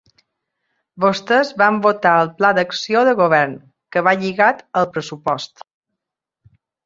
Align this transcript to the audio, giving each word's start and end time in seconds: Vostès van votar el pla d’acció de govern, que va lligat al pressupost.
Vostès 1.03 1.51
van 1.61 1.75
votar 1.83 2.13
el 2.21 2.31
pla 2.39 2.51
d’acció 2.59 3.03
de 3.09 3.13
govern, 3.21 3.53
que 3.95 4.03
va 4.09 4.15
lligat 4.23 4.65
al 4.81 4.89
pressupost. 4.95 5.65